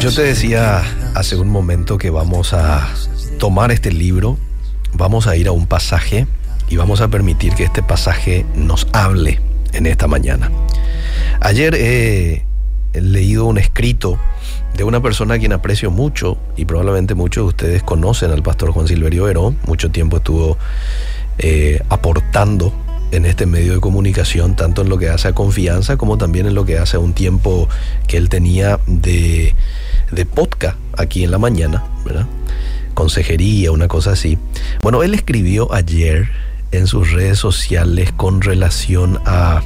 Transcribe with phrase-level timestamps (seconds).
[0.00, 0.82] Yo te decía
[1.14, 2.88] hace un momento que vamos a
[3.38, 4.38] tomar este libro,
[4.94, 6.26] vamos a ir a un pasaje
[6.68, 9.40] y vamos a permitir que este pasaje nos hable
[9.72, 10.50] en esta mañana.
[11.40, 12.46] Ayer he
[12.94, 14.18] leído un escrito
[14.76, 18.70] de una persona a quien aprecio mucho y probablemente muchos de ustedes conocen al pastor
[18.70, 19.58] Juan Silverio Verón.
[19.66, 20.56] Mucho tiempo estuvo
[21.38, 22.72] eh, aportando
[23.12, 26.54] en este medio de comunicación, tanto en lo que hace a confianza como también en
[26.54, 27.68] lo que hace a un tiempo
[28.06, 29.54] que él tenía de,
[30.10, 32.26] de podcast aquí en la mañana, ¿verdad?
[32.94, 34.38] Consejería, una cosa así.
[34.82, 36.28] Bueno, él escribió ayer
[36.72, 39.62] en sus redes sociales con relación a,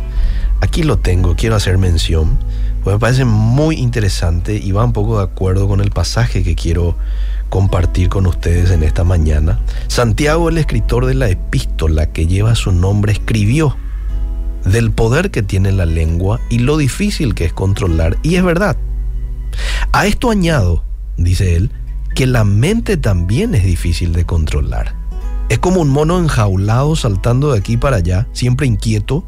[0.61, 2.39] aquí lo tengo, quiero hacer mención,
[2.85, 6.55] pues me parece muy interesante y va un poco de acuerdo con el pasaje que
[6.55, 6.97] quiero
[7.51, 9.61] compartir con ustedes en esta mañana.
[9.89, 13.77] Santiago, el escritor de la epístola que lleva su nombre, escribió
[14.65, 18.79] del poder que tiene la lengua y lo difícil que es controlar, y es verdad.
[19.93, 20.85] A esto añado,
[21.17, 21.71] dice él,
[22.15, 24.95] que la mente también es difícil de controlar.
[25.49, 29.25] Es como un mono enjaulado saltando de aquí para allá, siempre inquieto,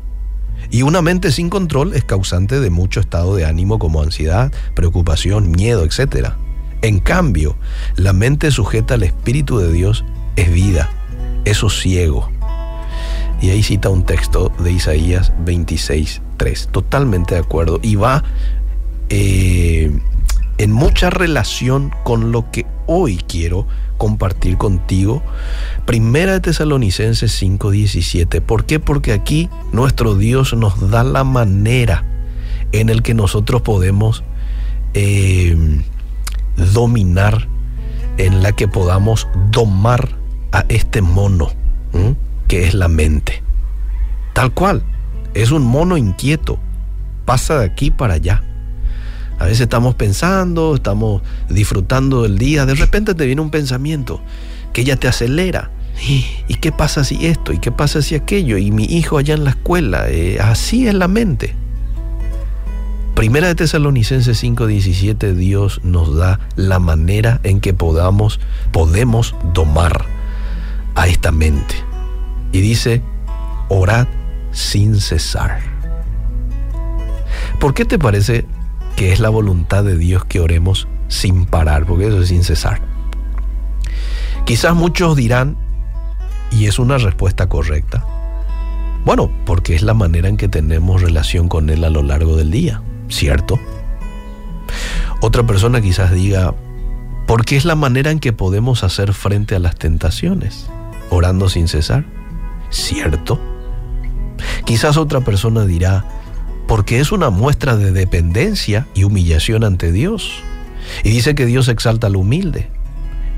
[0.70, 5.50] y una mente sin control es causante de mucho estado de ánimo como ansiedad, preocupación,
[5.50, 6.34] miedo, etc.
[6.82, 7.56] En cambio,
[7.96, 10.04] la mente sujeta al Espíritu de Dios
[10.36, 10.90] es vida,
[11.44, 12.28] es sosiego.
[13.40, 16.68] Y ahí cita un texto de Isaías 26, 3.
[16.72, 17.80] Totalmente de acuerdo.
[17.82, 18.24] Y va
[19.08, 19.96] eh,
[20.58, 23.66] en mucha relación con lo que hoy quiero
[23.96, 25.22] compartir contigo.
[25.86, 28.40] Primera de Tesalonicenses 5:17.
[28.40, 28.80] ¿Por qué?
[28.80, 32.04] Porque aquí nuestro Dios nos da la manera
[32.72, 34.24] en el que nosotros podemos
[34.94, 35.56] eh,
[36.56, 37.48] dominar,
[38.18, 40.16] en la que podamos domar
[40.52, 41.50] a este mono,
[42.48, 43.42] que es la mente.
[44.34, 44.82] Tal cual,
[45.34, 46.58] es un mono inquieto,
[47.24, 48.42] pasa de aquí para allá.
[49.38, 54.20] A veces estamos pensando, estamos disfrutando del día, de repente te viene un pensamiento
[54.72, 55.70] que ya te acelera.
[56.48, 57.52] ¿Y qué pasa si esto?
[57.52, 58.56] ¿Y qué pasa si aquello?
[58.56, 60.08] Y mi hijo allá en la escuela.
[60.08, 61.54] Eh, así es la mente.
[63.22, 68.40] Primera de Tesalonicenses 5:17 Dios nos da la manera en que podamos
[68.72, 70.06] podemos domar
[70.96, 71.76] a esta mente.
[72.50, 73.00] Y dice,
[73.68, 74.08] orad
[74.50, 75.60] sin cesar.
[77.60, 78.44] ¿Por qué te parece
[78.96, 81.86] que es la voluntad de Dios que oremos sin parar?
[81.86, 82.82] Porque eso es sin cesar.
[84.46, 85.56] Quizás muchos dirán,
[86.50, 88.04] y es una respuesta correcta,
[89.04, 92.50] bueno, porque es la manera en que tenemos relación con Él a lo largo del
[92.50, 92.82] día.
[93.12, 93.60] ¿Cierto?
[95.20, 96.54] Otra persona quizás diga,
[97.26, 100.68] porque es la manera en que podemos hacer frente a las tentaciones,
[101.10, 102.04] orando sin cesar,
[102.70, 103.38] ¿cierto?
[104.64, 106.04] Quizás otra persona dirá,
[106.66, 110.42] porque es una muestra de dependencia y humillación ante Dios.
[111.04, 112.68] Y dice que Dios exalta al humilde.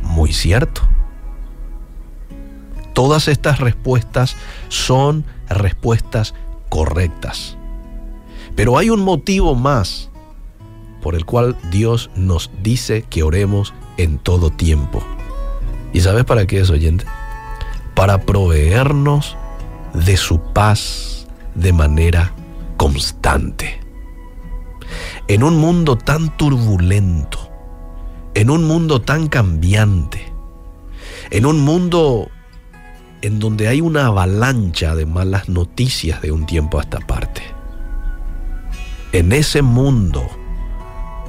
[0.02, 0.82] Muy cierto.
[2.94, 4.36] Todas estas respuestas
[4.68, 6.34] son respuestas
[6.68, 7.58] correctas.
[8.56, 10.10] Pero hay un motivo más
[11.02, 15.02] por el cual Dios nos dice que oremos en todo tiempo.
[15.92, 17.04] ¿Y sabes para qué es, oyente?
[17.94, 19.36] Para proveernos
[19.92, 22.32] de su paz de manera
[22.76, 23.80] constante.
[25.28, 27.50] En un mundo tan turbulento,
[28.34, 30.32] en un mundo tan cambiante,
[31.30, 32.28] en un mundo
[33.22, 37.33] en donde hay una avalancha de malas noticias de un tiempo a esta parte
[39.14, 40.28] en ese mundo.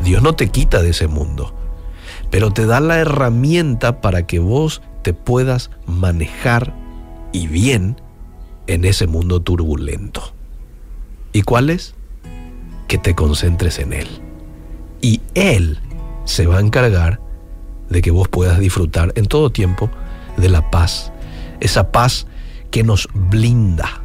[0.03, 1.53] Dios no te quita de ese mundo,
[2.31, 6.73] pero te da la herramienta para que vos te puedas manejar
[7.31, 8.01] y bien
[8.65, 10.33] en ese mundo turbulento.
[11.31, 11.93] ¿Y cuál es?
[12.87, 14.07] Que te concentres en Él.
[14.99, 15.79] Y Él
[16.23, 17.19] se va a encargar
[17.89, 19.91] de que vos puedas disfrutar en todo tiempo
[20.37, 21.11] de la paz.
[21.59, 22.25] Esa paz
[22.71, 24.01] que nos blinda.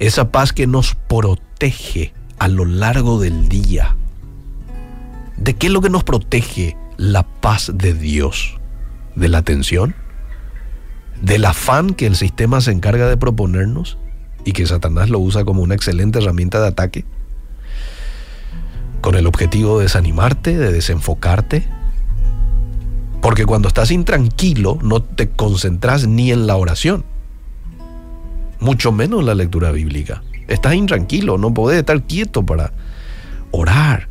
[0.00, 3.94] Esa paz que nos protege a lo largo del día.
[5.36, 8.58] ¿De qué es lo que nos protege la paz de Dios?
[9.14, 9.94] ¿De la tensión?
[11.20, 13.96] ¿Del afán que el sistema se encarga de proponernos
[14.44, 17.04] y que Satanás lo usa como una excelente herramienta de ataque?
[19.02, 21.64] Con el objetivo de desanimarte, de desenfocarte.
[23.20, 27.04] Porque cuando estás intranquilo no te concentras ni en la oración,
[28.58, 30.24] mucho menos en la lectura bíblica.
[30.48, 32.72] Estás intranquilo, no podés estar quieto para
[33.50, 34.08] orar,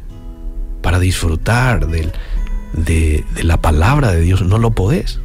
[0.82, 2.12] para disfrutar de,
[2.74, 5.20] de la palabra de Dios, no lo podés.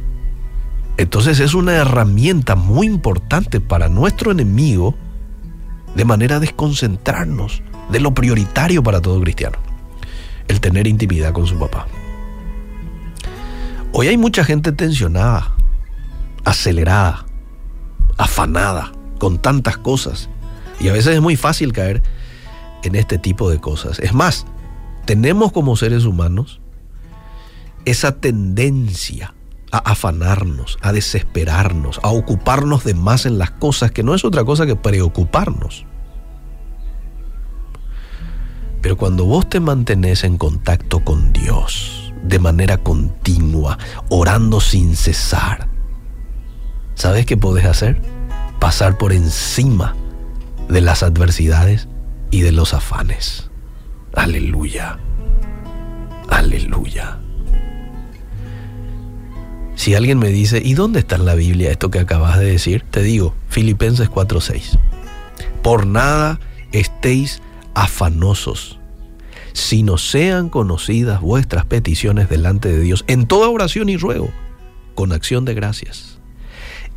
[0.97, 4.95] Entonces es una herramienta muy importante para nuestro enemigo
[5.95, 9.57] de manera a desconcentrarnos de lo prioritario para todo cristiano.
[10.47, 11.87] el tener intimidad con su papá.
[13.91, 15.55] Hoy hay mucha gente tensionada,
[16.45, 17.25] acelerada,
[18.17, 20.29] afanada, con tantas cosas.
[20.79, 22.03] Y a veces es muy fácil caer
[22.83, 23.99] en este tipo de cosas.
[23.99, 24.45] Es más,
[25.05, 26.59] tenemos como seres humanos
[27.85, 29.33] esa tendencia
[29.71, 34.43] a afanarnos, a desesperarnos, a ocuparnos de más en las cosas, que no es otra
[34.43, 35.85] cosa que preocuparnos.
[38.81, 43.77] Pero cuando vos te mantenés en contacto con Dios de manera continua,
[44.09, 45.67] orando sin cesar,
[46.95, 48.01] ¿sabes qué podés hacer?
[48.59, 49.95] Pasar por encima
[50.69, 51.87] de las adversidades
[52.31, 53.49] y de los afanes.
[54.13, 54.99] Aleluya.
[56.29, 57.19] Aleluya.
[59.75, 62.83] Si alguien me dice, ¿y dónde está en la Biblia esto que acabas de decir?
[62.89, 64.79] Te digo, Filipenses 4:6.
[65.61, 66.39] Por nada
[66.71, 67.41] estéis
[67.75, 68.79] afanosos,
[69.53, 74.29] sino sean conocidas vuestras peticiones delante de Dios en toda oración y ruego,
[74.95, 76.17] con acción de gracias.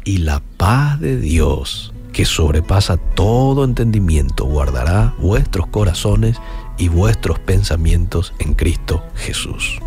[0.04, 6.36] Y la paz de Dios, que sobrepasa todo entendimiento, guardará vuestros corazones
[6.78, 9.78] y vuestros pensamientos en Cristo Jesús.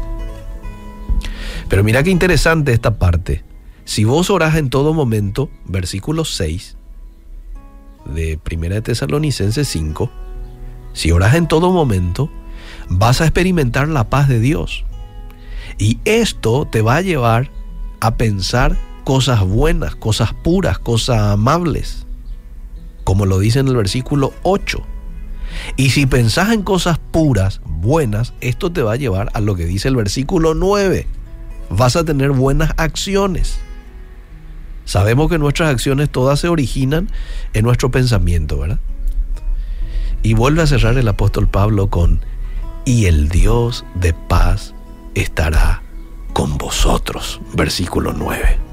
[1.69, 3.43] Pero mira qué interesante esta parte.
[3.85, 6.77] Si vos orás en todo momento, versículo 6
[8.05, 10.09] de 1 de Tesalonicenses 5,
[10.93, 12.29] si oras en todo momento,
[12.89, 14.85] vas a experimentar la paz de Dios.
[15.77, 17.49] Y esto te va a llevar
[17.99, 22.05] a pensar cosas buenas, cosas puras, cosas amables,
[23.03, 24.81] como lo dice en el versículo 8.
[25.77, 29.65] Y si pensás en cosas puras, buenas, esto te va a llevar a lo que
[29.65, 31.07] dice el versículo 9.
[31.69, 33.59] Vas a tener buenas acciones.
[34.85, 37.09] Sabemos que nuestras acciones todas se originan
[37.53, 38.79] en nuestro pensamiento, ¿verdad?
[40.21, 42.21] Y vuelve a cerrar el apóstol Pablo con,
[42.85, 44.73] y el Dios de paz
[45.15, 45.81] estará
[46.33, 48.72] con vosotros, versículo 9.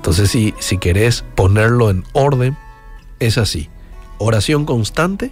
[0.00, 2.56] Entonces, si, si querés ponerlo en orden,
[3.18, 3.68] es así.
[4.16, 5.30] Oración constante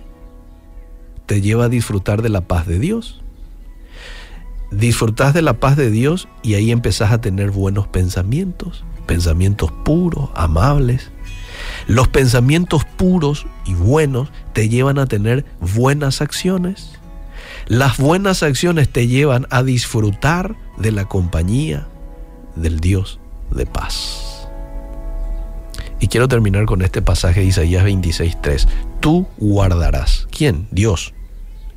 [1.24, 3.22] te lleva a disfrutar de la paz de Dios.
[4.70, 10.28] Disfrutás de la paz de Dios y ahí empezás a tener buenos pensamientos, pensamientos puros,
[10.34, 11.10] amables.
[11.86, 16.92] Los pensamientos puros y buenos te llevan a tener buenas acciones.
[17.68, 21.88] Las buenas acciones te llevan a disfrutar de la compañía
[22.54, 23.18] del Dios
[23.50, 24.27] de paz.
[26.00, 28.68] Y quiero terminar con este pasaje de Isaías 26:3.
[29.00, 30.68] Tú guardarás, ¿quién?
[30.70, 31.14] Dios,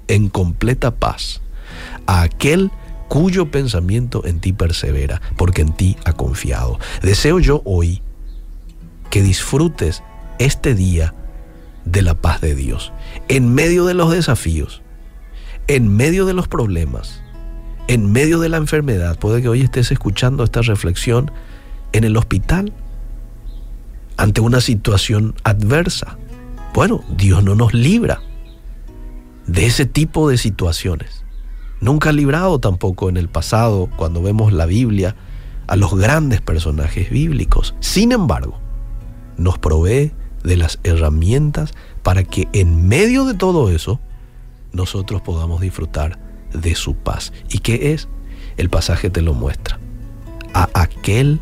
[0.08, 1.42] en completa paz
[2.06, 2.72] a aquel
[3.08, 6.80] cuyo pensamiento en ti persevera, porque en ti ha confiado.
[7.02, 8.02] Deseo yo hoy
[9.10, 10.04] que disfrutes
[10.40, 11.14] este día
[11.86, 12.94] de la paz de Dios,
[13.28, 14.82] en medio de los desafíos,
[15.68, 17.22] en medio de los problemas,
[17.88, 19.18] en medio de la enfermedad.
[19.20, 21.32] Puede que hoy estés escuchando esta reflexión
[21.92, 22.72] en el hospital
[24.22, 26.16] ante una situación adversa.
[26.76, 28.22] Bueno, Dios no nos libra
[29.48, 31.26] de ese tipo de situaciones.
[31.80, 35.16] Nunca ha librado tampoco en el pasado, cuando vemos la Biblia,
[35.66, 37.74] a los grandes personajes bíblicos.
[37.80, 38.60] Sin embargo,
[39.38, 40.12] nos provee
[40.44, 41.72] de las herramientas
[42.04, 44.00] para que en medio de todo eso
[44.72, 46.20] nosotros podamos disfrutar
[46.54, 47.34] de su paz.
[47.50, 48.08] ¿Y qué es?
[48.58, 49.80] El pasaje te lo muestra.
[50.54, 51.42] A aquel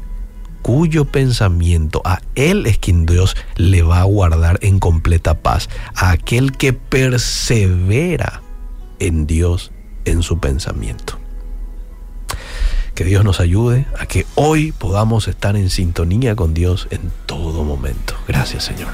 [0.62, 6.12] cuyo pensamiento, a Él es quien Dios le va a guardar en completa paz, a
[6.12, 8.42] aquel que persevera
[9.00, 9.72] en Dios,
[10.06, 11.18] en su pensamiento.
[12.96, 17.64] Que Dios nos ayude a que hoy podamos estar en sintonía con Dios en todo
[17.64, 18.16] momento.
[18.28, 18.90] Gracias Señor.